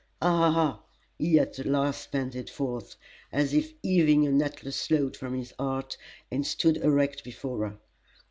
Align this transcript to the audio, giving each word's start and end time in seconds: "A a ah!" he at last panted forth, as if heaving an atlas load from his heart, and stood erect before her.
"A 0.19 0.25
a 0.25 0.29
ah!" 0.55 0.79
he 1.19 1.37
at 1.37 1.63
last 1.63 2.11
panted 2.11 2.49
forth, 2.49 2.95
as 3.31 3.53
if 3.53 3.75
heaving 3.83 4.25
an 4.25 4.41
atlas 4.41 4.89
load 4.89 5.15
from 5.15 5.35
his 5.35 5.53
heart, 5.59 5.95
and 6.31 6.43
stood 6.43 6.77
erect 6.77 7.23
before 7.23 7.67
her. 7.69 7.77